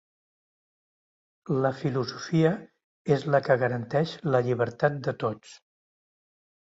La 1.65 1.71
filosofia 1.81 2.53
és 3.15 3.25
la 3.35 3.41
que 3.49 3.57
garanteix 3.65 4.15
la 4.37 4.41
llibertat 4.47 4.97
de 5.09 5.15
tots. 5.25 5.53